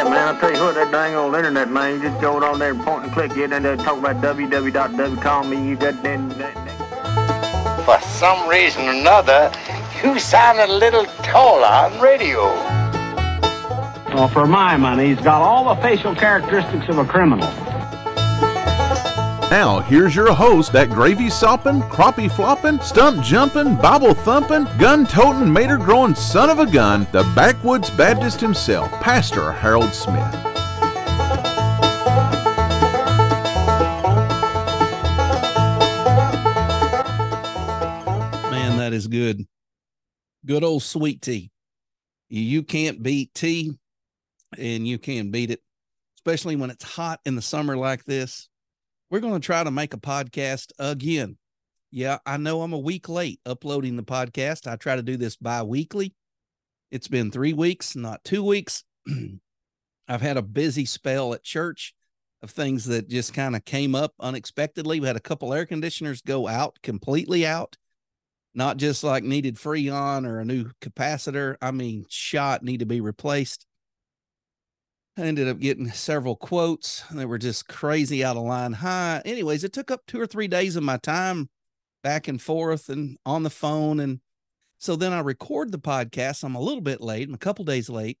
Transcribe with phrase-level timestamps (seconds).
[0.00, 2.58] Yeah, man, I'll tell you what, that dang old internet, man, you just go on
[2.58, 5.20] there and point and click it and then talk about www.
[5.20, 7.84] Call me, you got that?
[7.84, 9.52] For some reason or another,
[10.02, 12.46] you sound a little taller on radio.
[14.14, 17.46] Well, for my money, he's got all the facial characteristics of a criminal.
[19.50, 25.52] Now, here's your host, that gravy sopping, crappie flopping, stump jumping, Bible thumping, gun toting,
[25.52, 30.22] mater growing son of a gun, the backwoods Baptist himself, Pastor Harold Smith.
[38.52, 39.44] Man, that is good.
[40.46, 41.50] Good old sweet tea.
[42.28, 43.76] You can't beat tea,
[44.56, 45.60] and you can beat it,
[46.18, 48.48] especially when it's hot in the summer like this.
[49.10, 51.36] We're going to try to make a podcast again.
[51.90, 54.70] Yeah, I know I'm a week late uploading the podcast.
[54.70, 56.14] I try to do this bi weekly.
[56.92, 58.84] It's been three weeks, not two weeks.
[60.08, 61.92] I've had a busy spell at church
[62.40, 65.00] of things that just kind of came up unexpectedly.
[65.00, 67.76] We had a couple air conditioners go out completely out,
[68.54, 71.56] not just like needed freon or a new capacitor.
[71.60, 73.66] I mean, shot need to be replaced.
[75.20, 79.20] I ended up getting several quotes that were just crazy out of line high.
[79.24, 81.50] Anyways, it took up two or three days of my time
[82.02, 84.00] back and forth and on the phone.
[84.00, 84.20] And
[84.78, 86.42] so then I record the podcast.
[86.42, 88.18] I'm a little bit late, I'm a couple days late,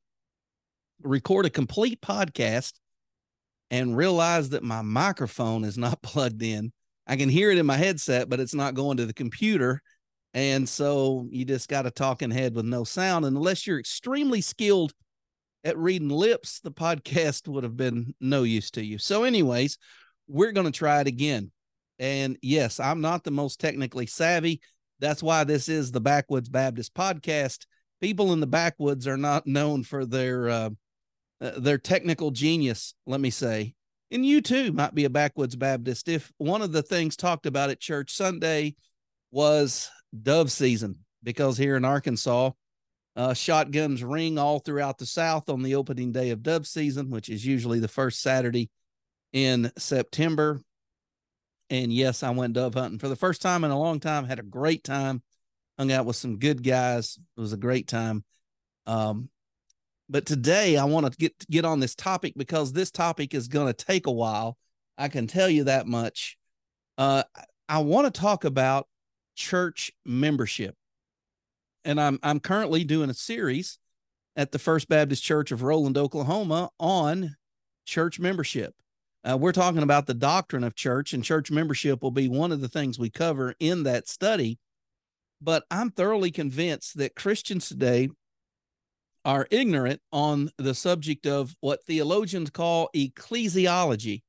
[1.02, 2.74] record a complete podcast
[3.70, 6.70] and realize that my microphone is not plugged in.
[7.06, 9.80] I can hear it in my headset, but it's not going to the computer.
[10.34, 13.24] And so you just got a talking head with no sound.
[13.24, 14.92] And unless you're extremely skilled
[15.64, 18.98] at reading lips, the podcast would have been no use to you.
[18.98, 19.78] So, anyways,
[20.28, 21.50] we're going to try it again.
[21.98, 24.60] And yes, I'm not the most technically savvy.
[25.00, 27.66] That's why this is the Backwoods Baptist podcast.
[28.00, 30.70] People in the backwoods are not known for their uh,
[31.40, 33.74] uh, their technical genius, let me say.
[34.10, 36.08] And you too might be a backwoods Baptist.
[36.08, 38.74] If one of the things talked about at church Sunday
[39.30, 39.90] was
[40.22, 42.50] dove season, because here in Arkansas,
[43.20, 47.28] uh, shotguns ring all throughout the South on the opening day of dove season, which
[47.28, 48.70] is usually the first Saturday
[49.34, 50.58] in September.
[51.68, 54.24] And yes, I went dove hunting for the first time in a long time.
[54.24, 55.22] Had a great time.
[55.78, 57.18] Hung out with some good guys.
[57.36, 58.24] It was a great time.
[58.86, 59.28] Um,
[60.08, 63.66] but today I want to get get on this topic because this topic is going
[63.66, 64.56] to take a while.
[64.96, 66.38] I can tell you that much.
[66.96, 67.24] Uh,
[67.68, 68.88] I want to talk about
[69.36, 70.74] church membership,
[71.84, 73.78] and I'm I'm currently doing a series
[74.36, 77.36] at the First Baptist Church of Roland, Oklahoma, on
[77.84, 78.74] church membership.
[79.28, 82.60] Uh, we're talking about the doctrine of church, and church membership will be one of
[82.60, 84.58] the things we cover in that study.
[85.42, 88.08] But I'm thoroughly convinced that Christians today
[89.24, 94.22] are ignorant on the subject of what theologians call ecclesiology,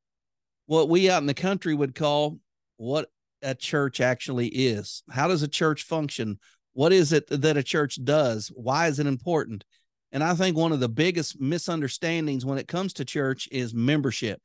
[0.66, 2.39] what we out in the country would call
[2.78, 3.09] what
[3.41, 5.03] a church actually is.
[5.09, 6.39] How does a church function?
[6.74, 8.52] What is it that a church does?
[8.54, 9.64] Why is it important?
[10.12, 14.42] And I think one of the biggest misunderstandings when it comes to church is membership.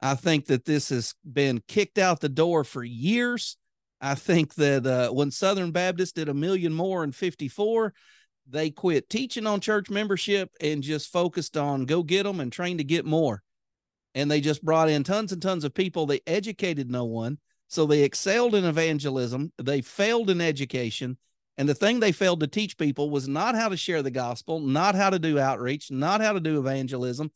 [0.00, 3.56] I think that this has been kicked out the door for years.
[4.00, 7.94] I think that uh, when Southern Baptist did a million more in 54,
[8.46, 12.78] they quit teaching on church membership and just focused on go get them and train
[12.78, 13.42] to get more.
[14.14, 16.06] And they just brought in tons and tons of people.
[16.06, 17.38] They educated no one.
[17.68, 19.52] So they excelled in evangelism.
[19.58, 21.16] They failed in education.
[21.56, 24.58] And the thing they failed to teach people was not how to share the gospel,
[24.58, 27.30] not how to do outreach, not how to do evangelism,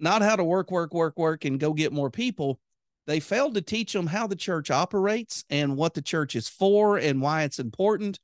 [0.00, 2.58] not how to work, work, work, work, and go get more people.
[3.06, 6.96] They failed to teach them how the church operates and what the church is for
[6.96, 8.18] and why it's important.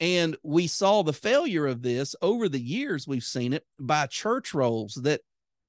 [0.00, 3.08] And we saw the failure of this over the years.
[3.08, 5.22] We've seen it by church rolls that,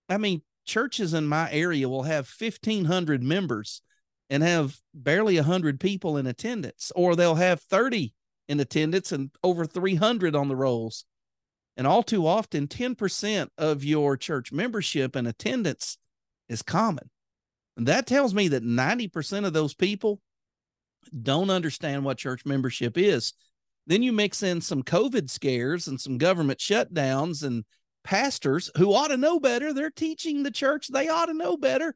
[0.07, 3.81] I mean, churches in my area will have 1,500 members
[4.29, 8.13] and have barely 100 people in attendance, or they'll have 30
[8.49, 11.05] in attendance and over 300 on the rolls.
[11.77, 15.97] And all too often, 10% of your church membership and attendance
[16.49, 17.09] is common.
[17.77, 20.19] And that tells me that 90% of those people
[21.21, 23.33] don't understand what church membership is.
[23.87, 27.63] Then you mix in some COVID scares and some government shutdowns and
[28.03, 29.71] pastors who ought to know better.
[29.71, 31.95] They're teaching the church, they ought to know better.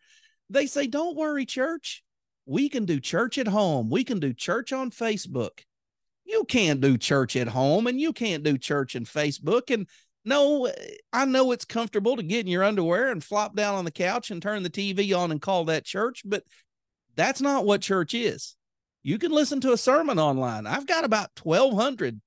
[0.49, 2.03] They say, Don't worry, church.
[2.45, 3.89] We can do church at home.
[3.89, 5.63] We can do church on Facebook.
[6.25, 9.73] You can't do church at home and you can't do church in Facebook.
[9.73, 9.87] And
[10.25, 10.71] no,
[11.11, 14.31] I know it's comfortable to get in your underwear and flop down on the couch
[14.31, 16.43] and turn the TV on and call that church, but
[17.15, 18.55] that's not what church is
[19.03, 20.65] you can listen to a sermon online.
[20.65, 22.19] I've got about 1,200.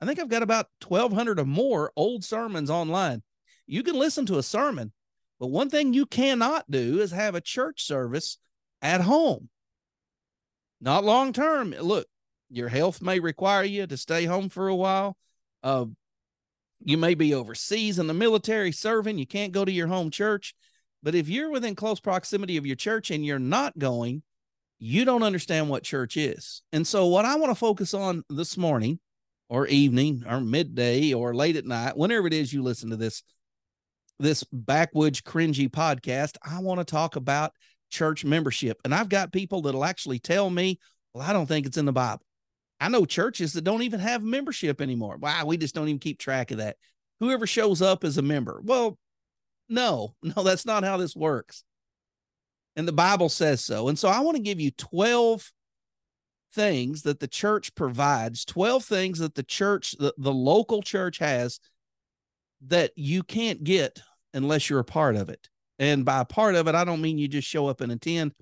[0.00, 3.22] I think I've got about 1,200 or more old sermons online.
[3.66, 4.92] You can listen to a sermon,
[5.38, 8.38] but one thing you cannot do is have a church service
[8.82, 9.48] at home.
[10.80, 11.70] Not long term.
[11.70, 12.06] Look,
[12.50, 15.16] your health may require you to stay home for a while.
[15.62, 15.86] Uh,
[16.84, 19.18] you may be overseas in the military serving.
[19.18, 20.54] You can't go to your home church.
[21.02, 24.22] But if you're within close proximity of your church and you're not going,
[24.78, 26.62] you don't understand what church is.
[26.72, 28.98] And so, what I want to focus on this morning
[29.48, 33.22] or evening or midday or late at night, whenever it is you listen to this,
[34.18, 37.52] this backwoods cringy podcast, I want to talk about
[37.90, 38.78] church membership.
[38.84, 40.78] And I've got people that'll actually tell me,
[41.14, 42.25] well, I don't think it's in the Bible.
[42.80, 45.16] I know churches that don't even have membership anymore.
[45.16, 46.76] Wow, we just don't even keep track of that.
[47.20, 48.60] Whoever shows up is a member.
[48.62, 48.98] Well,
[49.68, 51.64] no, no, that's not how this works.
[52.76, 53.88] And the Bible says so.
[53.88, 55.50] And so I want to give you 12
[56.52, 61.58] things that the church provides, 12 things that the church, the, the local church has
[62.66, 64.00] that you can't get
[64.34, 65.48] unless you're a part of it.
[65.78, 68.32] And by part of it, I don't mean you just show up and attend.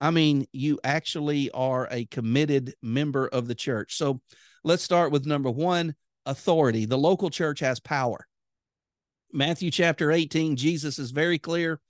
[0.00, 3.96] I mean, you actually are a committed member of the church.
[3.96, 4.20] So
[4.64, 5.94] let's start with number one
[6.26, 6.84] authority.
[6.84, 8.26] The local church has power.
[9.32, 11.80] Matthew chapter 18, Jesus is very clear.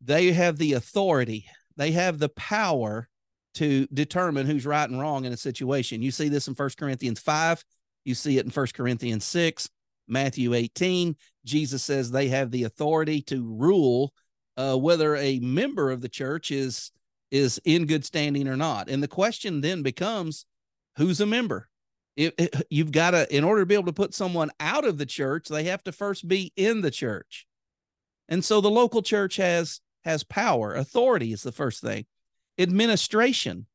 [0.00, 1.46] They have the authority,
[1.76, 3.08] they have the power
[3.54, 6.02] to determine who's right and wrong in a situation.
[6.02, 7.64] You see this in First Corinthians 5,
[8.04, 9.68] you see it in First Corinthians 6,
[10.06, 11.16] Matthew 18.
[11.44, 14.12] Jesus says they have the authority to rule
[14.56, 16.92] uh, whether a member of the church is
[17.30, 18.88] is in good standing or not.
[18.88, 20.46] And the question then becomes
[20.96, 21.68] who's a member?
[22.16, 24.98] It, it, you've got to, in order to be able to put someone out of
[24.98, 27.46] the church, they have to first be in the church.
[28.28, 32.06] And so the local church has has power, authority is the first thing.
[32.58, 33.66] Administration.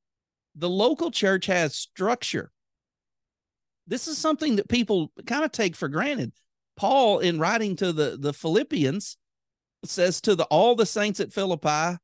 [0.55, 2.51] The local church has structure.
[3.87, 6.31] This is something that people kind of take for granted.
[6.75, 9.17] Paul, in writing to the, the Philippians,
[9.85, 11.97] says to the all the saints at Philippi,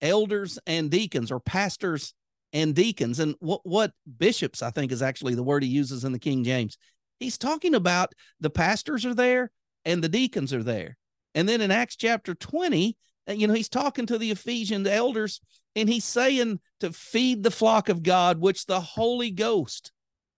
[0.00, 2.14] elders and deacons or pastors
[2.52, 6.12] and deacons and what what bishops i think is actually the word he uses in
[6.12, 6.78] the king james.
[7.20, 9.50] He's talking about the pastors are there
[9.84, 10.96] and the deacons are there.
[11.34, 12.96] And then in acts chapter 20
[13.28, 15.40] uh, you know he's talking to the ephesian elders
[15.76, 19.92] and he's saying to feed the flock of god which the holy ghost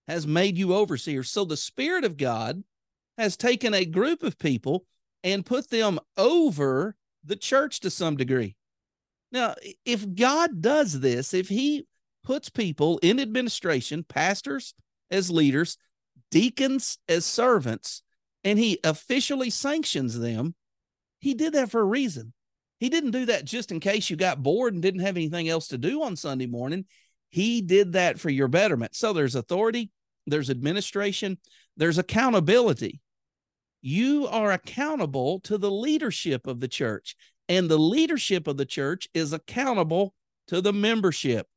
[0.09, 1.31] has made you overseers.
[1.31, 2.65] So the spirit of god
[3.17, 4.85] has taken a group of people
[5.23, 8.57] and put them over the church to some degree
[9.33, 9.55] now,
[9.85, 11.87] if God does this, if he
[12.25, 14.75] puts people in administration, pastors
[15.11, 15.77] as leaders,
[16.31, 18.03] deacons as servants,
[18.45, 20.55] and he officially sanctions them,
[21.21, 22.33] he did that for a reason.
[22.79, 25.69] He didn't do that just in case you got bored and didn't have anything else
[25.69, 26.87] to do on Sunday morning.
[27.29, 28.97] He did that for your betterment.
[28.97, 29.91] So there's authority,
[30.27, 31.39] there's administration,
[31.77, 33.01] there's accountability.
[33.83, 37.17] You are accountable to the leadership of the church
[37.51, 40.15] and the leadership of the church is accountable
[40.47, 41.49] to the membership.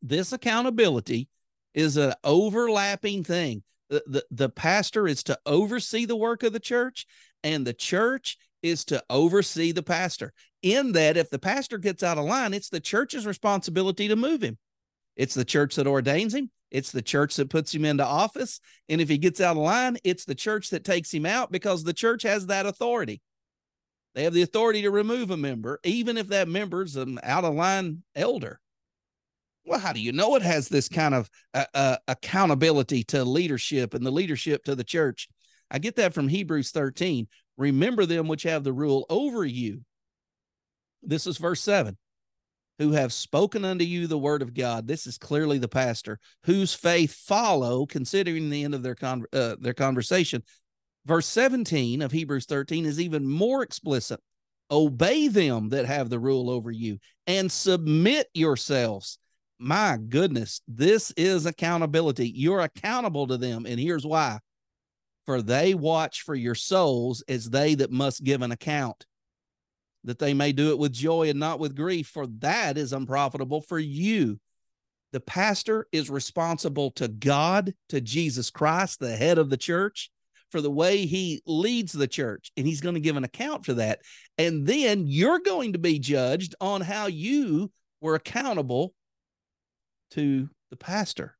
[0.00, 1.28] This accountability
[1.74, 3.64] is an overlapping thing.
[3.90, 7.06] The, the, the pastor is to oversee the work of the church,
[7.42, 10.32] and the church is to oversee the pastor.
[10.62, 14.42] In that, if the pastor gets out of line, it's the church's responsibility to move
[14.42, 14.58] him.
[15.16, 16.52] It's the church that ordains him.
[16.70, 18.60] It's the church that puts him into office.
[18.88, 21.82] And if he gets out of line, it's the church that takes him out because
[21.82, 23.22] the church has that authority.
[24.18, 27.54] They have the authority to remove a member, even if that member's an out of
[27.54, 28.58] line elder.
[29.64, 33.94] Well, how do you know it has this kind of uh, uh, accountability to leadership
[33.94, 35.28] and the leadership to the church?
[35.70, 37.28] I get that from Hebrews 13.
[37.58, 39.82] Remember them which have the rule over you.
[41.00, 41.96] This is verse 7
[42.80, 44.88] who have spoken unto you the word of God.
[44.88, 49.54] This is clearly the pastor whose faith follow, considering the end of their con- uh,
[49.60, 50.42] their conversation,
[51.08, 54.20] Verse 17 of Hebrews 13 is even more explicit.
[54.70, 59.18] Obey them that have the rule over you and submit yourselves.
[59.58, 62.28] My goodness, this is accountability.
[62.28, 63.64] You're accountable to them.
[63.64, 64.40] And here's why
[65.24, 69.06] for they watch for your souls as they that must give an account,
[70.04, 73.62] that they may do it with joy and not with grief, for that is unprofitable
[73.62, 74.38] for you.
[75.12, 80.10] The pastor is responsible to God, to Jesus Christ, the head of the church,
[80.50, 83.74] for the way he leads the church, and he's going to give an account for
[83.74, 84.00] that.
[84.36, 88.94] And then you're going to be judged on how you were accountable
[90.12, 91.36] to the pastor.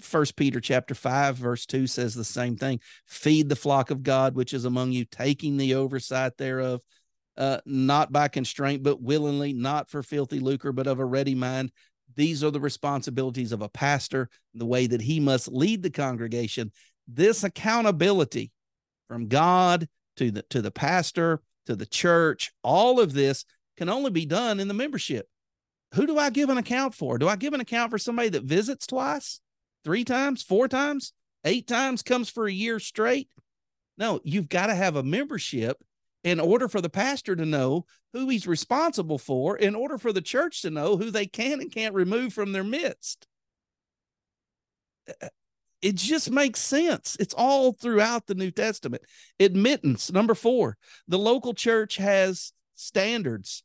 [0.00, 2.80] First Peter chapter 5 verse 2 says the same thing.
[3.06, 6.80] Feed the flock of God which is among you, taking the oversight thereof,
[7.36, 11.72] uh, not by constraint, but willingly, not for filthy lucre, but of a ready mind.
[12.14, 16.72] These are the responsibilities of a pastor, the way that he must lead the congregation
[17.08, 18.52] this accountability
[19.08, 22.50] from God to the to the pastor to the church.
[22.62, 23.44] All of this
[23.76, 25.26] can only be done in the membership.
[25.94, 27.18] Who do I give an account for?
[27.18, 29.40] Do I give an account for somebody that visits twice,
[29.84, 31.12] three times, four times,
[31.44, 33.28] eight times, comes for a year straight?
[33.96, 35.78] No, you've got to have a membership
[36.24, 40.20] in order for the pastor to know who he's responsible for, in order for the
[40.20, 43.26] church to know who they can and can't remove from their midst.
[45.80, 47.16] It just makes sense.
[47.20, 49.02] It's all throughout the New Testament.
[49.38, 53.62] Admittance, number four, the local church has standards.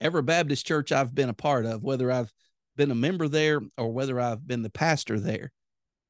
[0.00, 2.32] Every Baptist church I've been a part of, whether I've
[2.76, 5.52] been a member there or whether I've been the pastor there,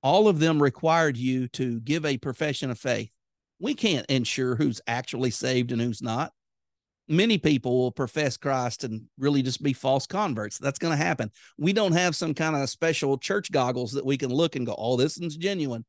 [0.03, 3.11] all of them required you to give a profession of faith.
[3.59, 6.33] We can't ensure who's actually saved and who's not
[7.09, 10.59] many people will profess Christ and really just be false converts.
[10.59, 11.31] That's going to happen.
[11.59, 14.75] We don't have some kind of special church goggles that we can look and go,
[14.77, 15.85] oh, this is genuine.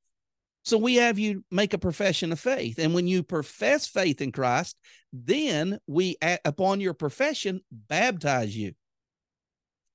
[0.64, 2.80] So we have you make a profession of faith.
[2.80, 4.76] And when you profess faith in Christ,
[5.14, 8.74] then we, upon your profession, baptize you.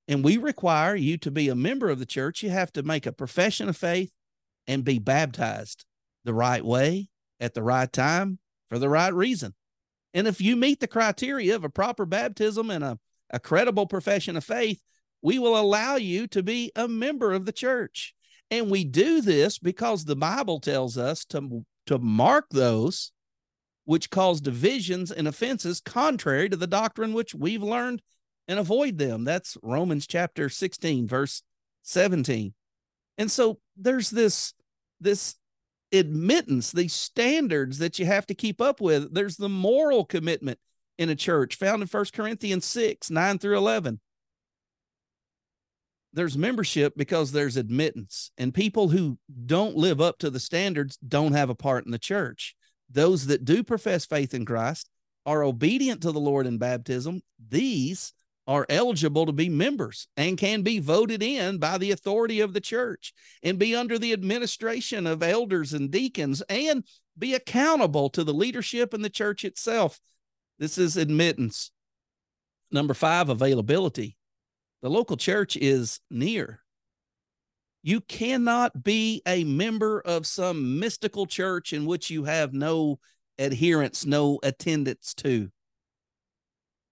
[0.07, 2.41] And we require you to be a member of the church.
[2.41, 4.11] You have to make a profession of faith
[4.65, 5.85] and be baptized
[6.23, 7.09] the right way
[7.39, 9.53] at the right time for the right reason.
[10.13, 12.99] And if you meet the criteria of a proper baptism and a,
[13.29, 14.81] a credible profession of faith,
[15.21, 18.13] we will allow you to be a member of the church.
[18.49, 23.11] And we do this because the Bible tells us to, to mark those
[23.85, 28.01] which cause divisions and offenses contrary to the doctrine which we've learned
[28.47, 29.23] and avoid them.
[29.23, 31.43] That's Romans chapter 16, verse
[31.83, 32.53] 17.
[33.17, 34.53] And so there's this,
[34.99, 35.35] this
[35.91, 39.13] admittance, these standards that you have to keep up with.
[39.13, 40.59] There's the moral commitment
[40.97, 43.99] in a church found in First Corinthians 6, 9 through 11.
[46.13, 51.31] There's membership because there's admittance, and people who don't live up to the standards don't
[51.33, 52.53] have a part in the church.
[52.89, 54.89] Those that do profess faith in Christ
[55.25, 57.21] are obedient to the Lord in baptism.
[57.49, 58.13] These
[58.51, 62.59] are eligible to be members and can be voted in by the authority of the
[62.59, 66.83] church and be under the administration of elders and deacons and
[67.17, 70.01] be accountable to the leadership and the church itself.
[70.59, 71.71] This is admittance.
[72.71, 74.17] Number five, availability.
[74.81, 76.59] The local church is near.
[77.83, 82.99] You cannot be a member of some mystical church in which you have no
[83.39, 85.51] adherence, no attendance to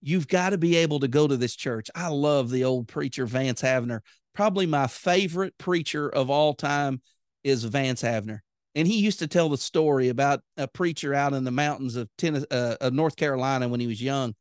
[0.02, 1.90] you've got to be able to go to this church.
[1.96, 4.02] I love the old preacher Vance Havner.
[4.34, 7.02] Probably my favorite preacher of all time
[7.44, 8.40] is Vance Havner.
[8.76, 12.08] And he used to tell the story about a preacher out in the mountains of
[12.18, 14.36] Tennessee, uh, of North Carolina when he was young.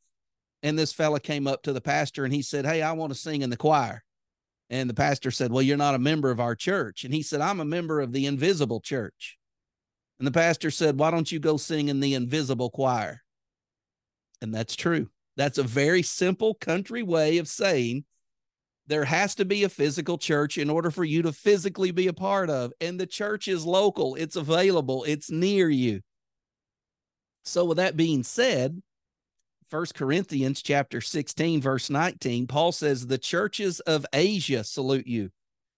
[0.62, 3.18] And this fella came up to the pastor and he said, Hey, I want to
[3.18, 4.04] sing in the choir.
[4.70, 7.04] And the pastor said, Well, you're not a member of our church.
[7.04, 9.38] And he said, I'm a member of the invisible church.
[10.18, 13.22] And the pastor said, Why don't you go sing in the invisible choir?
[14.42, 15.08] And that's true.
[15.38, 18.04] That's a very simple country way of saying
[18.88, 22.12] there has to be a physical church in order for you to physically be a
[22.12, 22.72] part of.
[22.80, 26.00] And the church is local, it's available, it's near you.
[27.44, 28.82] So, with that being said,
[29.68, 35.30] First Corinthians chapter 16, verse 19, Paul says, The churches of Asia salute you.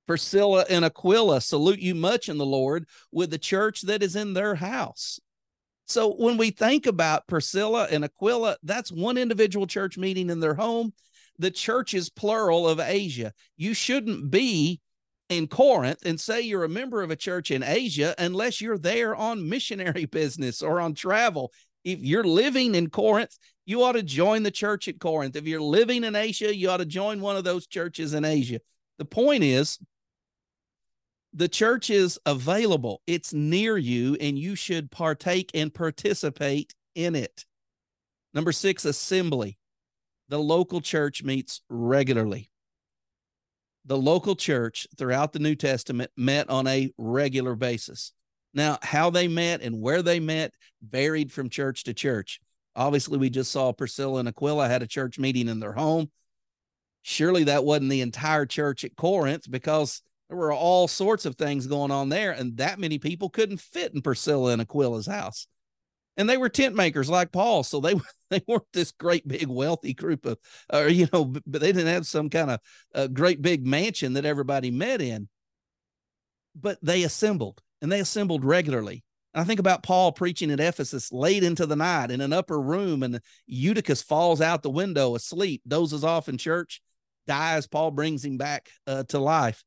[0.07, 4.33] Priscilla and Aquila salute you much in the Lord with the church that is in
[4.33, 5.21] their house.
[5.91, 10.55] So when we think about Priscilla and Aquila, that's one individual church meeting in their
[10.55, 10.93] home.
[11.41, 13.33] The church is plural of Asia.
[13.57, 14.81] You shouldn't be
[15.29, 19.17] in Corinth and say you're a member of a church in Asia unless you're there
[19.17, 21.51] on missionary business or on travel.
[21.83, 25.35] If you're living in Corinth, you ought to join the church at Corinth.
[25.35, 28.61] If you're living in Asia, you ought to join one of those churches in Asia.
[28.99, 29.77] The point is,
[31.33, 37.45] the church is available, it's near you, and you should partake and participate in it.
[38.35, 39.59] Number six, assembly.
[40.29, 42.51] The local church meets regularly.
[43.85, 48.13] The local church throughout the New Testament met on a regular basis.
[48.53, 52.41] Now, how they met and where they met varied from church to church.
[52.77, 56.11] Obviously, we just saw Priscilla and Aquila had a church meeting in their home.
[57.03, 61.67] Surely that wasn't the entire church at Corinth because there were all sorts of things
[61.67, 65.49] going on there, and that many people couldn't fit in Priscilla and Aquila's house.
[66.17, 67.95] And they were tent makers like Paul, so they
[68.31, 70.39] they weren't this great big wealthy group of,
[70.73, 72.61] or you know, but they didn't have some kind of
[72.95, 75.29] uh, great big mansion that everybody met in.
[76.55, 79.03] But they assembled, and they assembled regularly.
[79.35, 83.03] I think about Paul preaching at Ephesus late into the night in an upper room,
[83.03, 86.81] and Eutychus falls out the window asleep, dozes off in church,
[87.27, 87.67] dies.
[87.67, 89.65] Paul brings him back uh, to life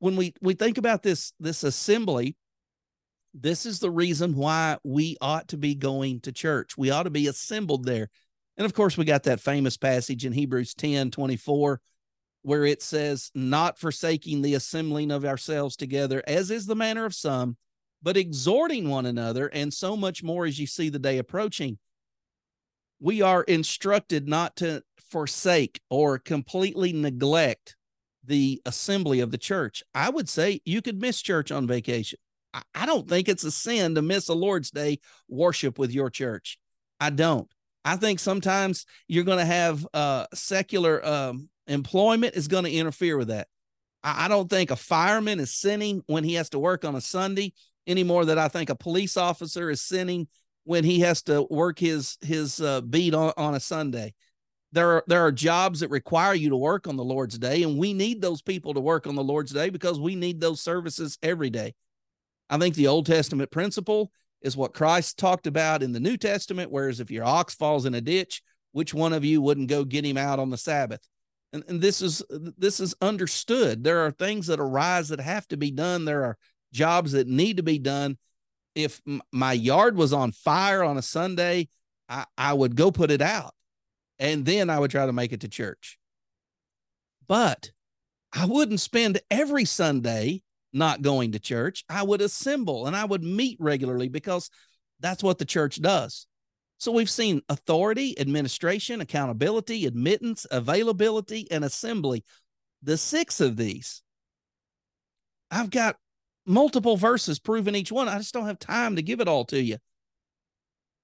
[0.00, 2.36] when we we think about this this assembly
[3.32, 6.76] This is the reason why we ought to be going to church.
[6.76, 8.08] We ought to be assembled there.
[8.56, 11.80] And of course, we got that famous passage in Hebrews 10 24,
[12.42, 17.14] where it says, Not forsaking the assembling of ourselves together, as is the manner of
[17.14, 17.56] some,
[18.02, 21.78] but exhorting one another, and so much more as you see the day approaching.
[22.98, 27.76] We are instructed not to forsake or completely neglect
[28.24, 29.82] the assembly of the church.
[29.94, 32.18] I would say you could miss church on vacation.
[32.74, 34.98] I don't think it's a sin to miss a Lord's Day
[35.28, 36.58] worship with your church.
[36.98, 37.48] I don't.
[37.84, 43.16] I think sometimes you're going to have uh, secular um, employment is going to interfere
[43.16, 43.48] with that.
[44.02, 47.00] I, I don't think a fireman is sinning when he has to work on a
[47.00, 47.52] Sunday
[47.86, 50.28] any more than I think a police officer is sinning
[50.64, 54.14] when he has to work his his uh, beat on, on a Sunday.
[54.72, 57.78] There are there are jobs that require you to work on the Lord's day, and
[57.78, 61.18] we need those people to work on the Lord's day because we need those services
[61.22, 61.74] every day.
[62.48, 64.12] I think the Old Testament principle
[64.42, 66.70] is what Christ talked about in the New Testament.
[66.70, 70.04] Whereas if your ox falls in a ditch, which one of you wouldn't go get
[70.04, 71.00] him out on the Sabbath?
[71.52, 73.82] And, and this is this is understood.
[73.82, 76.04] There are things that arise that have to be done.
[76.04, 76.38] There are
[76.72, 78.18] jobs that need to be done.
[78.76, 79.00] If
[79.32, 81.68] my yard was on fire on a Sunday,
[82.08, 83.52] I, I would go put it out,
[84.20, 85.98] and then I would try to make it to church.
[87.26, 87.72] But
[88.32, 91.84] I wouldn't spend every Sunday not going to church.
[91.88, 94.50] I would assemble and I would meet regularly because
[95.00, 96.26] that's what the church does.
[96.78, 102.24] So we've seen authority, administration, accountability, admittance, availability, and assembly.
[102.82, 104.02] The six of these.
[105.50, 105.96] I've got
[106.46, 108.08] multiple verses proving each one.
[108.08, 109.76] I just don't have time to give it all to you.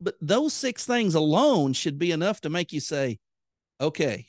[0.01, 3.19] But those six things alone should be enough to make you say,
[3.81, 4.27] okay,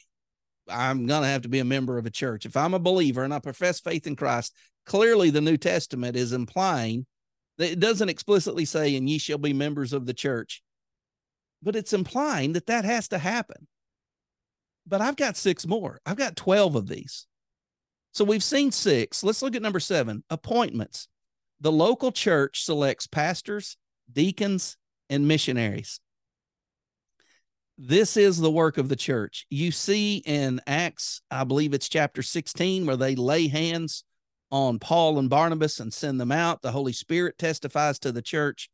[0.69, 2.45] I'm going to have to be a member of a church.
[2.45, 4.53] If I'm a believer and I profess faith in Christ,
[4.85, 7.05] clearly the New Testament is implying
[7.57, 10.61] that it doesn't explicitly say, and ye shall be members of the church,
[11.61, 13.67] but it's implying that that has to happen.
[14.85, 15.99] But I've got six more.
[16.05, 17.25] I've got 12 of these.
[18.13, 19.23] So we've seen six.
[19.23, 21.07] Let's look at number seven appointments.
[21.59, 23.77] The local church selects pastors,
[24.11, 24.77] deacons,
[25.09, 25.99] and missionaries.
[27.77, 29.45] This is the work of the church.
[29.49, 34.03] You see in Acts, I believe it's chapter 16, where they lay hands
[34.51, 36.61] on Paul and Barnabas and send them out.
[36.61, 38.69] The Holy Spirit testifies to the church.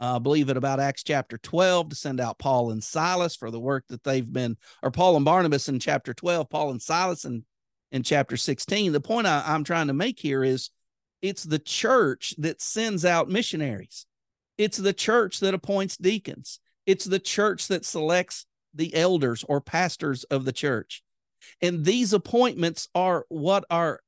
[0.00, 3.50] Uh, I believe it about Acts chapter 12 to send out Paul and Silas for
[3.50, 7.24] the work that they've been, or Paul and Barnabas in chapter 12, Paul and Silas
[7.24, 7.44] in,
[7.90, 8.92] in chapter 16.
[8.92, 10.70] The point I, I'm trying to make here is
[11.20, 14.06] it's the church that sends out missionaries,
[14.58, 20.24] it's the church that appoints deacons, it's the church that selects the elders or pastors
[20.24, 21.02] of the church.
[21.62, 24.00] And these appointments are what are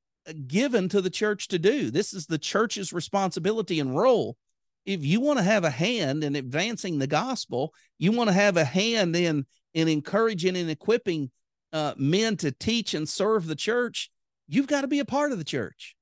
[0.46, 1.90] given to the church to do.
[1.90, 4.36] This is the church's responsibility and role.
[4.84, 8.56] If you want to have a hand in advancing the gospel, you want to have
[8.56, 11.30] a hand in in encouraging and equipping
[11.72, 14.10] uh, men to teach and serve the church,
[14.48, 15.94] you've got to be a part of the church.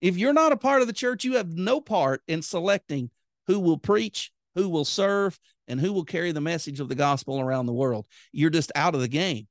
[0.00, 3.10] If you're not a part of the church, you have no part in selecting
[3.46, 7.40] who will preach, who will serve, and who will carry the message of the gospel
[7.40, 8.06] around the world.
[8.32, 9.46] You're just out of the game.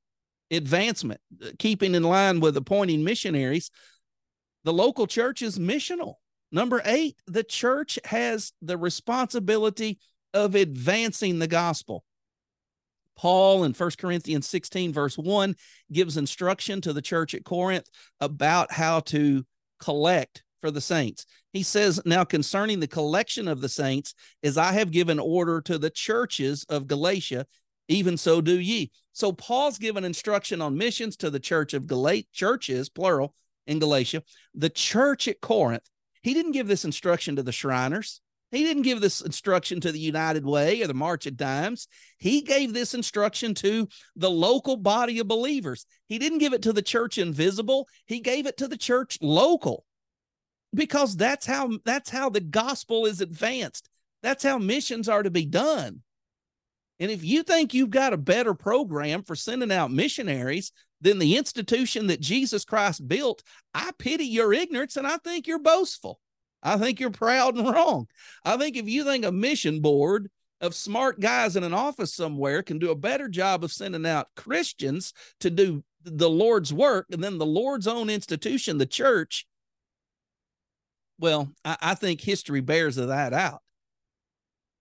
[0.50, 3.70] Advancement, uh, keeping in line with appointing missionaries,
[4.64, 6.14] the local church is missional.
[6.52, 9.98] Number eight, the church has the responsibility
[10.32, 12.04] of advancing the gospel.
[13.16, 15.54] Paul in 1 Corinthians 16, verse 1,
[15.90, 17.88] gives instruction to the church at Corinth
[18.20, 19.44] about how to
[19.80, 21.26] collect for the saints.
[21.52, 25.78] He says, Now concerning the collection of the saints, as I have given order to
[25.78, 27.46] the churches of Galatia,
[27.86, 28.90] even so do ye.
[29.12, 33.32] So Paul's given instruction on missions to the church of Galatia, churches, plural,
[33.68, 34.24] in Galatia,
[34.54, 35.88] the church at Corinth,
[36.22, 38.20] he didn't give this instruction to the Shriners.
[38.50, 41.86] He didn't give this instruction to the United Way or the March of Dimes.
[42.18, 45.86] He gave this instruction to the local body of believers.
[46.08, 47.88] He didn't give it to the church invisible.
[48.06, 49.85] He gave it to the church local
[50.74, 53.88] because that's how that's how the gospel is advanced.
[54.22, 56.02] That's how missions are to be done.
[56.98, 61.36] And if you think you've got a better program for sending out missionaries than the
[61.36, 63.42] institution that Jesus Christ built,
[63.74, 66.20] I pity your ignorance and I think you're boastful.
[66.62, 68.06] I think you're proud and wrong.
[68.44, 72.62] I think if you think a mission board of smart guys in an office somewhere
[72.62, 77.22] can do a better job of sending out Christians to do the Lord's work and
[77.22, 79.46] then the Lord's own institution, the church,
[81.18, 83.62] well, I, I think history bears that out.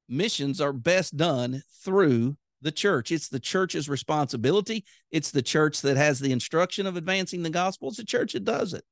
[0.08, 3.12] Missions are best done through the church.
[3.12, 4.86] It's the church's responsibility.
[5.12, 7.90] It's the church that has the instruction of advancing the gospel.
[7.90, 8.84] It's the church that does it.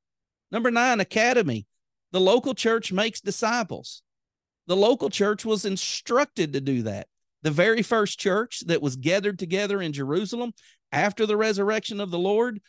[0.52, 1.66] Number nine, academy.
[2.12, 4.04] The local church makes disciples.
[4.68, 7.08] The local church was instructed to do that.
[7.42, 10.54] The very first church that was gathered together in Jerusalem
[10.92, 12.62] after the resurrection of the Lord,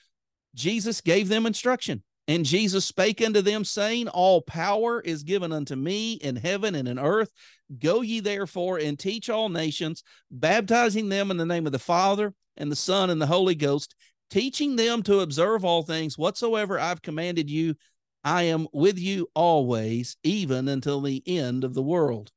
[0.54, 2.02] Jesus gave them instruction.
[2.26, 6.88] And Jesus spake unto them, saying, All power is given unto me in heaven and
[6.88, 7.30] in earth.
[7.78, 12.32] Go ye therefore and teach all nations, baptizing them in the name of the Father
[12.56, 13.94] and the Son and the Holy Ghost,
[14.30, 17.74] teaching them to observe all things whatsoever I've commanded you.
[18.22, 22.30] I am with you always, even until the end of the world.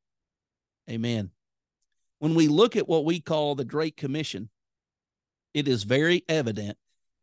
[0.90, 1.32] Amen.
[2.20, 4.50] When we look at what we call the Great Commission,
[5.54, 6.78] it is very evident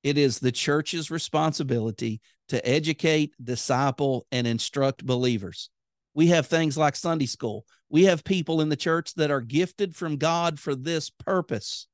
[0.05, 5.70] it is the church's responsibility to educate, disciple, and instruct believers.
[6.14, 7.66] We have things like Sunday school.
[7.88, 11.87] We have people in the church that are gifted from God for this purpose.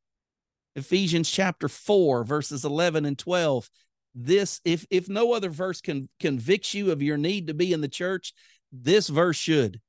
[0.76, 3.68] Ephesians chapter 4, verses 11 and 12.
[4.14, 7.80] This, if if no other verse can convicts you of your need to be in
[7.80, 8.34] the church,
[8.72, 9.80] this verse should.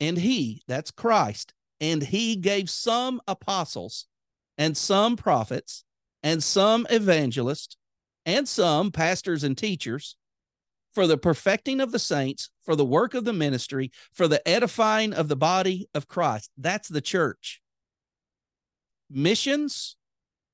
[0.00, 4.06] And he, that's Christ, and he gave some apostles
[4.56, 5.84] and some prophets
[6.22, 7.76] and some evangelists
[8.28, 10.14] and some pastors and teachers
[10.92, 15.14] for the perfecting of the saints, for the work of the ministry, for the edifying
[15.14, 16.50] of the body of Christ.
[16.58, 17.62] That's the church.
[19.08, 19.96] Missions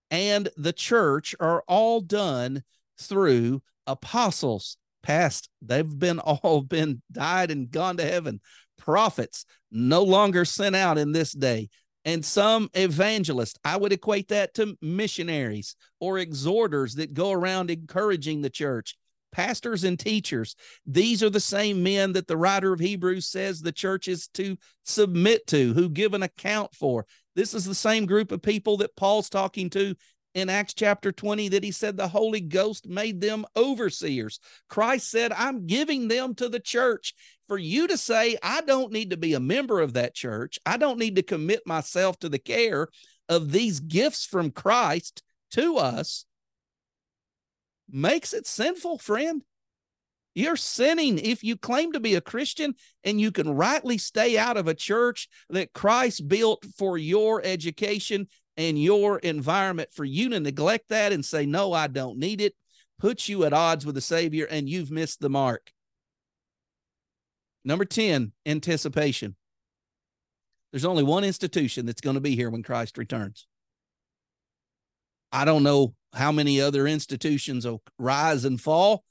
[0.08, 2.62] and the church are all done
[3.00, 8.40] through apostles past they've been all been died and gone to heaven
[8.78, 11.68] prophets no longer sent out in this day
[12.04, 13.58] and some evangelists.
[13.64, 18.96] I would equate that to missionaries or exhorters that go around encouraging the church.
[19.32, 20.54] Pastors and teachers,
[20.86, 24.56] these are the same men that the writer of Hebrews says the church is to
[24.84, 27.04] submit to, who give an account for.
[27.34, 29.96] This is the same group of people that Paul's talking to
[30.34, 34.40] in Acts chapter 20 that he said the Holy Ghost made them overseers.
[34.68, 37.14] Christ said, I'm giving them to the church.
[37.46, 40.76] For you to say, I don't need to be a member of that church, I
[40.76, 42.88] don't need to commit myself to the care
[43.28, 46.24] of these gifts from Christ to us,
[47.90, 49.42] makes it sinful, friend.
[50.34, 54.56] You're sinning if you claim to be a Christian and you can rightly stay out
[54.56, 60.40] of a church that Christ built for your education and your environment for you to
[60.40, 62.54] neglect that and say, No, I don't need it,
[62.98, 65.70] puts you at odds with the Savior and you've missed the mark.
[67.64, 69.36] Number 10, anticipation.
[70.70, 73.46] There's only one institution that's going to be here when Christ returns.
[75.32, 79.04] I don't know how many other institutions will rise and fall,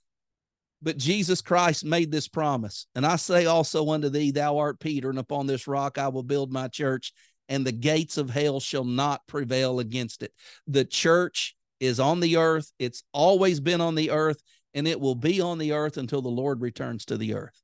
[0.82, 2.88] but Jesus Christ made this promise.
[2.96, 6.24] And I say also unto thee, Thou art Peter, and upon this rock I will
[6.24, 7.14] build my church,
[7.50, 10.34] and the gates of hell shall not prevail against it.
[10.68, 14.42] The church is on the earth, it's always been on the earth,
[14.74, 17.62] and it will be on the earth until the Lord returns to the earth.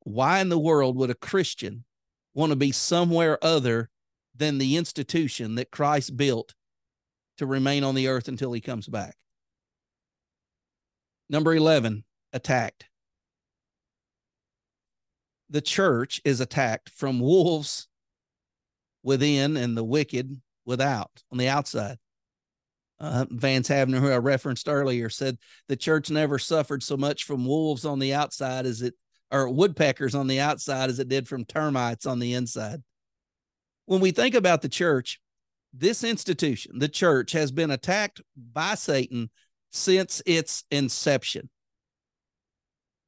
[0.00, 1.84] Why in the world would a Christian
[2.34, 3.88] want to be somewhere other
[4.34, 6.54] than the institution that Christ built
[7.38, 9.16] to remain on the earth until he comes back?
[11.30, 12.86] Number 11, attacked.
[15.48, 17.88] The church is attacked from wolves
[19.02, 21.98] within and the wicked without on the outside.
[23.00, 25.38] Uh, Vance Havner, who I referenced earlier, said
[25.68, 28.94] the church never suffered so much from wolves on the outside as it,
[29.30, 32.80] or woodpeckers on the outside as it did from termites on the inside.
[33.86, 35.20] When we think about the church,
[35.74, 39.30] this institution, the church, has been attacked by Satan
[39.72, 41.48] since its inception.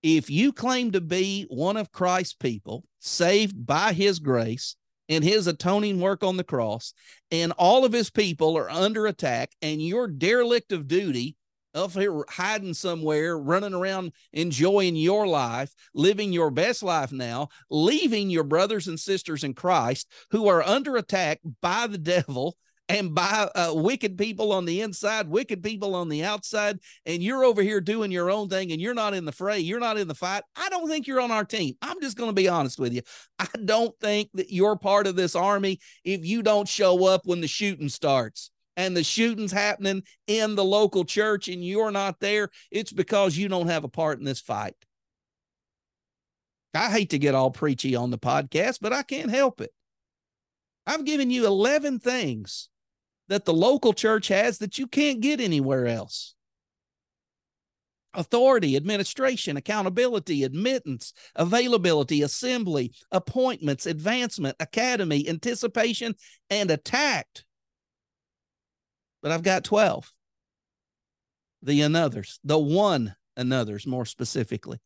[0.03, 4.77] If you claim to be one of Christ's people, saved by his grace,
[5.09, 6.95] in his atoning work on the cross,
[7.31, 11.37] and all of his people are under attack, and your derelict of duty
[11.75, 18.31] of here hiding somewhere, running around enjoying your life, living your best life now, leaving
[18.31, 22.57] your brothers and sisters in Christ who are under attack by the devil
[22.89, 27.45] and by uh, wicked people on the inside, wicked people on the outside, and you're
[27.45, 30.07] over here doing your own thing and you're not in the fray, you're not in
[30.07, 31.75] the fight, I don't think you're on our team.
[31.81, 33.03] I'm just going to be honest with you.
[33.39, 37.41] I don't think that you're part of this army if you don't show up when
[37.41, 42.51] the shooting starts and the shooting's happening in the local church and you're not there.
[42.71, 44.75] It's because you don't have a part in this fight.
[46.75, 49.71] I hate to get all preachy on the podcast, but I can't help it.
[50.87, 52.69] I've given you 11 things
[53.29, 56.35] that the local church has that you can't get anywhere else
[58.15, 66.15] authority, administration, accountability, admittance, availability, assembly, appointments, advancement, academy, anticipation,
[66.51, 67.45] and attacked.
[69.23, 70.13] But I've got 12.
[71.63, 74.79] The anothers, the one anothers more specifically.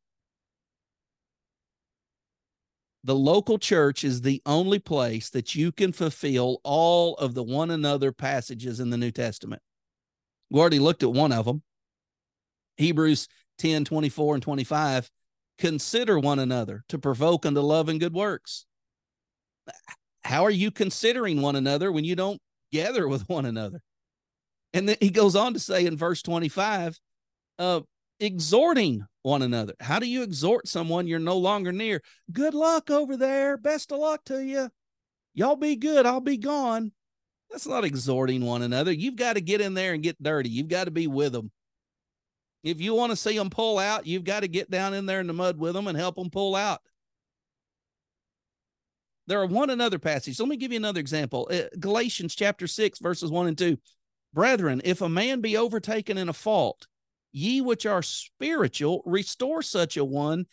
[3.05, 7.71] The local church is the only place that you can fulfill all of the one
[7.71, 9.63] another passages in the New Testament.
[10.51, 11.63] We already looked at one of them.
[12.77, 15.11] Hebrews 10 24 and 25.
[15.59, 18.65] Consider one another to provoke unto love and good works.
[20.23, 22.41] How are you considering one another when you don't
[22.73, 23.81] gather with one another?
[24.73, 26.99] And then he goes on to say in verse 25,
[27.59, 27.81] uh,
[28.21, 29.75] exhorting one another.
[29.81, 32.03] How do you exhort someone you're no longer near?
[32.33, 33.57] Good luck over there.
[33.57, 34.71] Best of luck to you.
[35.35, 36.07] Y'all be good.
[36.07, 36.93] I'll be gone.
[37.51, 38.93] That's not exhorting one another.
[38.93, 40.51] You've got to get in there and get dirty.
[40.51, 41.51] You've got to be with them.
[42.63, 45.21] If you want to see them pull out, you've got to get down in there
[45.21, 46.81] in the mud with them and help them pull out.
[49.27, 50.41] There are one another passage.
[50.41, 51.49] Let me give you another example.
[51.53, 53.79] Uh, Galatians chapter 6, verses 1 and 2.
[54.33, 56.87] Brethren, if a man be overtaken in a fault,
[57.33, 60.47] ye which are spiritual, restore such a one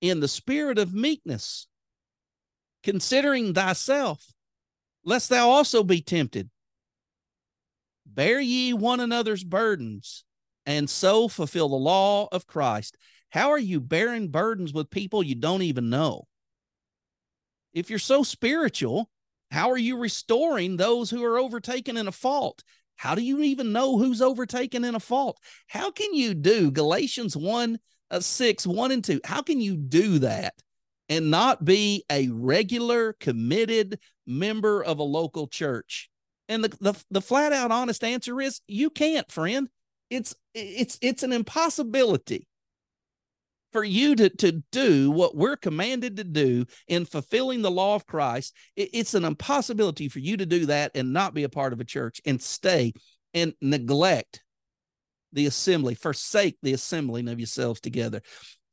[0.00, 1.68] in the spirit of meekness,
[2.82, 4.32] considering thyself,
[5.04, 6.50] lest thou also be tempted.
[8.04, 10.24] Bear ye one another's burdens,
[10.64, 12.96] and so fulfill the law of Christ.
[13.30, 16.26] How are you bearing burdens with people you don't even know?
[17.72, 19.10] If you're so spiritual,
[19.50, 22.62] how are you restoring those who are overtaken in a fault?
[22.96, 25.38] How do you even know who's overtaken in a fault?
[25.66, 27.78] How can you do Galatians 1
[28.10, 29.20] uh, 6, 1 and 2?
[29.24, 30.54] How can you do that
[31.08, 36.10] and not be a regular, committed member of a local church?
[36.48, 39.68] And the, the, the flat out honest answer is you can't, friend.
[40.08, 42.46] It's it's it's an impossibility
[43.76, 48.06] for you to, to do what we're commanded to do in fulfilling the law of
[48.06, 51.74] Christ, it, it's an impossibility for you to do that and not be a part
[51.74, 52.94] of a church and stay
[53.34, 54.42] and neglect
[55.34, 58.22] the assembly, forsake the assembling of yourselves together.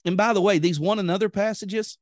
[0.06, 1.98] And by the way, these one another passages,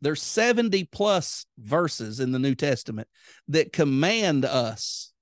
[0.00, 3.06] there's 70 plus verses in the New Testament
[3.46, 5.12] that command us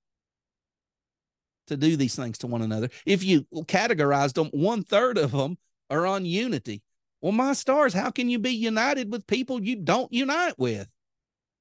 [1.67, 2.89] to do these things to one another.
[3.05, 5.59] If you categorized them, one third of them
[5.91, 6.81] are on unity.
[7.23, 10.87] Well, my stars, how can you be united with people you don't unite with?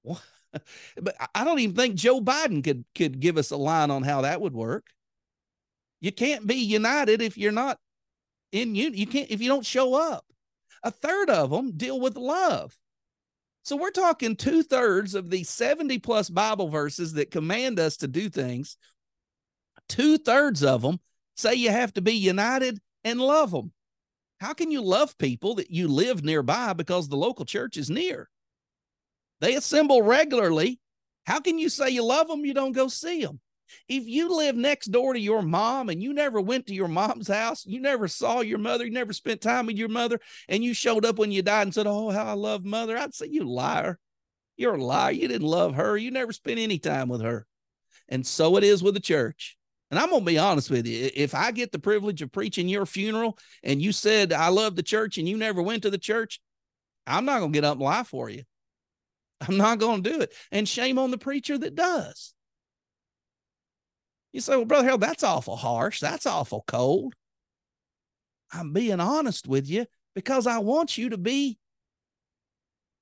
[1.00, 4.20] But I don't even think Joe Biden could could give us a line on how
[4.20, 4.84] that would work.
[6.02, 7.78] You can't be united if you're not
[8.50, 8.90] in you.
[8.90, 10.26] You can't if you don't show up.
[10.82, 12.78] A third of them deal with love.
[13.62, 18.06] So we're talking two thirds of the 70 plus Bible verses that command us to
[18.06, 18.76] do things.
[19.88, 21.00] Two thirds of them
[21.34, 23.72] say you have to be united and love them.
[24.42, 28.28] How can you love people that you live nearby because the local church is near?
[29.40, 30.80] They assemble regularly.
[31.24, 32.44] How can you say you love them?
[32.44, 33.38] You don't go see them.
[33.88, 37.28] If you live next door to your mom and you never went to your mom's
[37.28, 40.74] house, you never saw your mother, you never spent time with your mother, and you
[40.74, 43.48] showed up when you died and said, Oh, how I love mother, I'd say, You
[43.48, 44.00] liar.
[44.56, 45.12] You're a liar.
[45.12, 45.96] You didn't love her.
[45.96, 47.46] You never spent any time with her.
[48.08, 49.56] And so it is with the church.
[49.92, 51.10] And I'm going to be honest with you.
[51.14, 54.82] If I get the privilege of preaching your funeral and you said, I love the
[54.82, 56.40] church and you never went to the church,
[57.06, 58.44] I'm not going to get up and lie for you.
[59.46, 60.32] I'm not going to do it.
[60.50, 62.32] And shame on the preacher that does.
[64.32, 66.00] You say, well, Brother Harold, that's awful harsh.
[66.00, 67.12] That's awful cold.
[68.50, 71.58] I'm being honest with you because I want you to be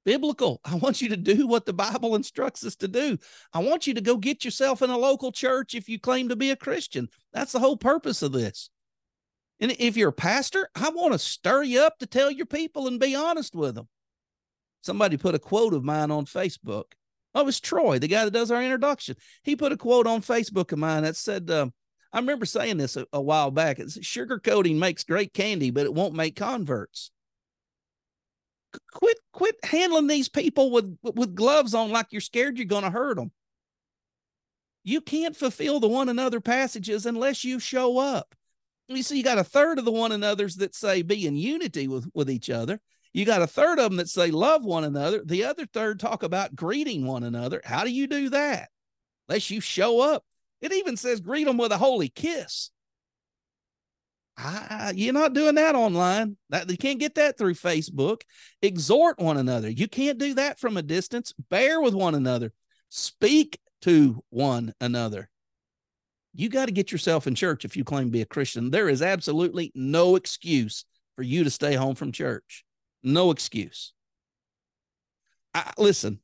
[0.04, 0.60] biblical.
[0.64, 3.18] I want you to do what the Bible instructs us to do.
[3.52, 6.36] I want you to go get yourself in a local church if you claim to
[6.36, 7.08] be a Christian.
[7.32, 8.70] That's the whole purpose of this.
[9.60, 12.86] And if you're a pastor, I want to stir you up to tell your people
[12.86, 13.88] and be honest with them.
[14.82, 16.84] Somebody put a quote of mine on Facebook.
[17.34, 19.16] Oh, it's Troy, the guy that does our introduction.
[19.42, 21.68] He put a quote on Facebook of mine that said, uh,
[22.12, 23.78] I remember saying this a, a while back.
[23.78, 27.12] It's sugar coating makes great candy, but it won't make converts
[28.92, 32.90] quit quit handling these people with with gloves on like you're scared you're going to
[32.90, 33.30] hurt them
[34.83, 38.35] you can't fulfill the one another passages unless you show up.
[38.88, 41.87] You see you got a third of the one another's that say be in unity
[41.87, 42.80] with with each other.
[43.12, 45.22] You got a third of them that say love one another.
[45.24, 47.61] The other third talk about greeting one another.
[47.64, 48.70] How do you do that?
[49.28, 50.24] Unless you show up.
[50.61, 52.70] It even says greet them with a holy kiss
[54.42, 56.37] I, you're not doing that online.
[56.48, 58.22] That you can't get that through Facebook.
[58.62, 59.68] Exhort one another.
[59.68, 61.33] You can't do that from a distance.
[61.50, 62.53] Bear with one another.
[62.88, 65.29] Speak to one another.
[66.35, 68.70] You got to get yourself in church if you claim to be a Christian.
[68.70, 70.85] There is absolutely no excuse
[71.16, 72.64] for you to stay home from church.
[73.03, 73.92] No excuse.
[75.55, 76.20] I, listen,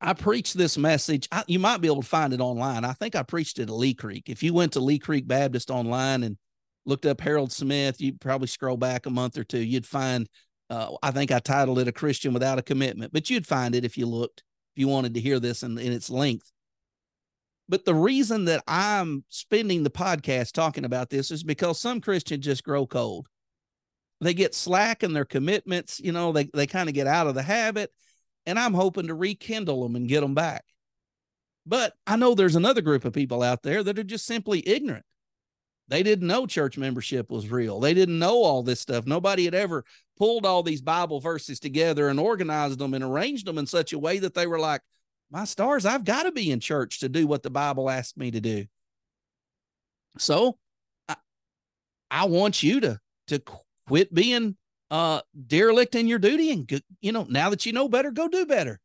[0.00, 1.28] I preached this message.
[1.32, 2.84] I, you might be able to find it online.
[2.84, 4.28] I think I preached it at Lee Creek.
[4.28, 6.38] If you went to Lee Creek Baptist online and
[6.86, 10.28] looked up Harold Smith, you'd probably scroll back a month or two, you'd find
[10.70, 13.84] Uh, I think I titled it "A Christian Without a Commitment," but you'd find it
[13.84, 16.52] if you looked, if you wanted to hear this in, in its length.
[17.68, 22.44] But the reason that I'm spending the podcast talking about this is because some Christians
[22.44, 23.26] just grow cold.
[24.20, 26.00] They get slack in their commitments.
[26.00, 27.90] You know, they, they kind of get out of the habit.
[28.44, 30.64] And I'm hoping to rekindle them and get them back.
[31.64, 35.04] But I know there's another group of people out there that are just simply ignorant.
[35.90, 37.80] They didn't know church membership was real.
[37.80, 39.06] They didn't know all this stuff.
[39.06, 39.84] Nobody had ever
[40.16, 43.98] pulled all these Bible verses together and organized them and arranged them in such a
[43.98, 44.82] way that they were like,
[45.32, 48.30] my stars, I've got to be in church to do what the Bible asked me
[48.30, 48.66] to do.
[50.16, 50.58] So
[51.08, 51.16] I,
[52.08, 53.42] I want you to, to
[53.88, 54.56] quit being
[54.92, 58.46] uh, derelict in your duty and, you know, now that you know better, go do
[58.46, 58.78] better.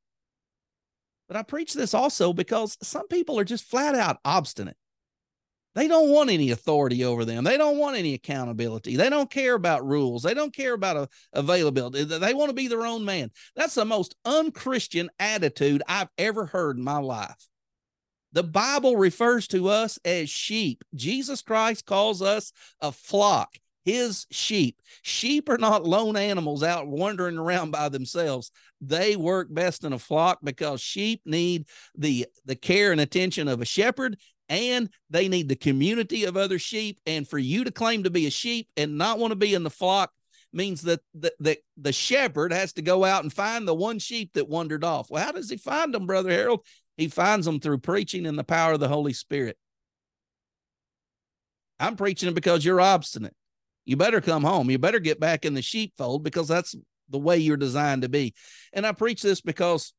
[1.28, 4.78] But I preach this also because some people are just flat out obstinate.
[5.76, 7.44] They don't want any authority over them.
[7.44, 8.96] They don't want any accountability.
[8.96, 10.24] They don't care about rules.
[10.24, 12.06] They don't care about uh, availability.
[12.06, 13.30] They want to be their own man.
[13.58, 17.36] That's the most unchristian attitude I've ever heard in my life.
[18.32, 20.84] The Bible refers to us as sheep.
[20.94, 24.82] Jesus Christ calls us a flock, his sheep.
[25.04, 28.52] Sheep are not lone animals out wandering around by themselves.
[28.82, 33.62] They work best in a flock because sheep need the, the care and attention of
[33.62, 34.18] a shepherd
[34.50, 37.00] and they need the community of other sheep.
[37.06, 39.64] And for you to claim to be a sheep and not want to be in
[39.64, 40.12] the flock
[40.54, 44.32] means that the, the, the shepherd has to go out and find the one sheep
[44.34, 45.10] that wandered off.
[45.10, 46.66] Well, how does he find them, Brother Harold?
[46.98, 49.58] He finds them through preaching and the power of the Holy Spirit.
[51.80, 53.36] I'm preaching it because you're obstinate.
[53.84, 54.72] You better come home.
[54.72, 56.74] You better get back in the sheepfold because that's
[57.10, 58.34] the way you're designed to be.
[58.74, 59.94] And I preach this because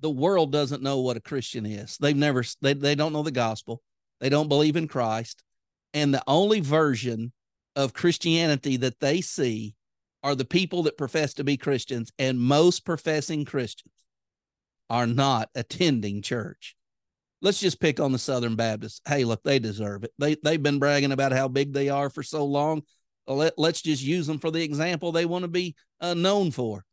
[0.00, 1.96] the world doesn't know what a Christian is.
[1.98, 3.82] They've never they, they don't know the gospel.
[4.20, 5.42] They don't believe in Christ.
[5.94, 7.32] And the only version
[7.76, 9.74] of Christianity that they see
[10.22, 13.94] are the people that profess to be Christians, and most professing Christians
[14.90, 16.76] are not attending church.
[17.40, 19.00] Let's just pick on the Southern Baptists.
[19.06, 20.12] Hey, look, they deserve it.
[20.18, 22.82] They they've been bragging about how big they are for so long.
[23.26, 26.84] Let, let's just use them for the example they want to be uh, known for.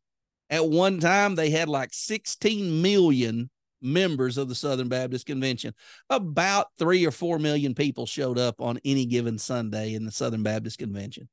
[0.50, 5.74] At one time, they had like 16 million members of the Southern Baptist Convention.
[6.10, 10.42] About three or four million people showed up on any given Sunday in the Southern
[10.42, 11.28] Baptist Convention.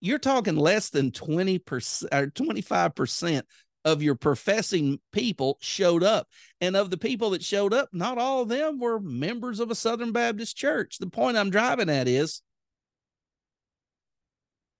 [0.00, 3.42] You're talking less than 20% or 25%
[3.84, 6.26] of your professing people showed up.
[6.60, 9.74] And of the people that showed up, not all of them were members of a
[9.74, 10.98] Southern Baptist church.
[10.98, 12.42] The point I'm driving at is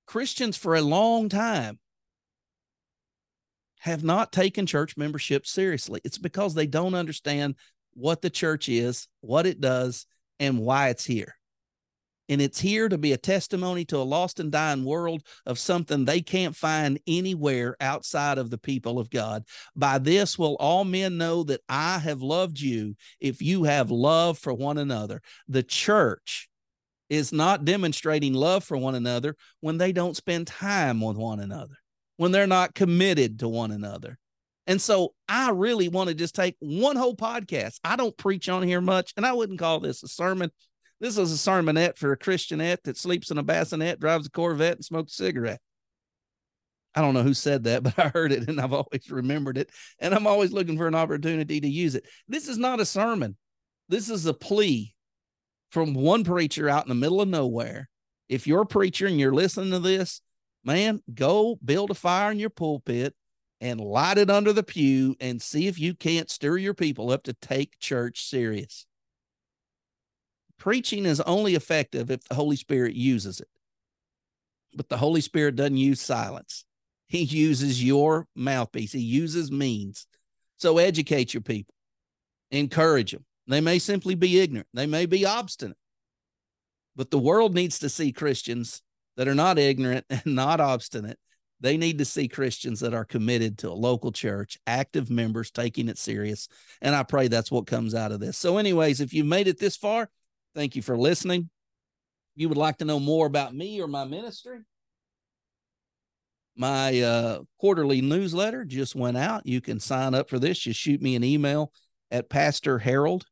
[0.07, 1.79] Christians for a long time
[3.85, 6.01] have not taken church membership seriously.
[6.05, 7.55] It's because they don't understand
[7.93, 10.07] what the church is, what it does,
[10.41, 11.35] and why it's here.
[12.31, 16.07] And it's here to be a testimony to a lost and dying world of something
[16.07, 19.45] they can't find anywhere outside of the people of God.
[19.77, 24.39] By this will all men know that I have loved you if you have love
[24.39, 25.21] for one another.
[25.47, 26.49] The church
[27.11, 31.77] is not demonstrating love for one another when they don't spend time with one another
[32.17, 34.19] when they're not committed to one another.
[34.67, 37.81] And so I really want to just take one whole podcast.
[37.85, 40.51] I don't preach on here much, and I wouldn't call this a sermon.
[41.01, 44.77] This is a sermonette for a Christianette that sleeps in a bassinet, drives a Corvette,
[44.77, 45.61] and smokes a cigarette.
[46.95, 49.71] I don't know who said that, but I heard it and I've always remembered it.
[49.99, 52.07] And I'm always looking for an opportunity to use it.
[52.29, 53.37] This is not a sermon.
[53.89, 54.95] This is a plea
[55.71, 57.89] from one preacher out in the middle of nowhere.
[58.29, 60.23] If you're a preacher and you're listening to this,
[60.65, 63.15] man, go build a fire in your pulpit
[63.61, 67.23] and light it under the pew and see if you can't stir your people up
[67.25, 68.87] to take church serious.
[70.59, 73.49] Preaching is only effective if the Holy Spirit uses it.
[74.75, 76.65] But the Holy Spirit doesn't use silence.
[77.07, 78.93] He uses your mouthpiece.
[78.93, 80.07] He uses means.
[80.57, 81.75] So educate your people.
[82.51, 83.25] Encourage them.
[83.47, 84.69] They may simply be ignorant.
[84.73, 85.77] They may be obstinate.
[86.97, 88.83] But the world needs to see Christians
[89.17, 91.19] that are not ignorant and not obstinate.
[91.61, 95.89] They need to see Christians that are committed to a local church, active members taking
[95.89, 96.49] it serious.
[96.83, 98.37] And I pray that's what comes out of this.
[98.37, 100.11] So, anyways, if you made it this far,
[100.55, 101.49] thank you for listening.
[102.37, 104.59] If you would like to know more about me or my ministry,
[106.57, 109.47] my uh, quarterly newsletter just went out.
[109.47, 110.59] You can sign up for this.
[110.59, 111.73] Just shoot me an email
[112.11, 113.25] at Pastor Harold,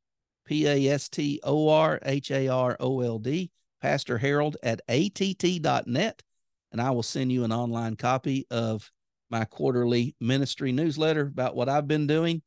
[0.47, 3.51] P A S T O R H A R O L D
[3.83, 6.23] Pastor Harold at att.net,
[6.71, 8.89] and I will send you an online copy of
[9.29, 12.43] my quarterly ministry newsletter about what I've been doing.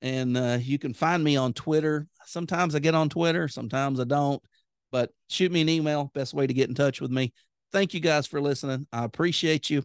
[0.00, 2.06] And uh, you can find me on Twitter.
[2.24, 4.42] Sometimes I get on Twitter, sometimes I don't,
[4.90, 6.10] but shoot me an email.
[6.14, 7.34] Best way to get in touch with me.
[7.72, 8.86] Thank you guys for listening.
[8.90, 9.84] I appreciate you,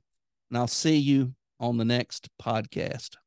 [0.50, 3.18] and I'll see you on the next podcast.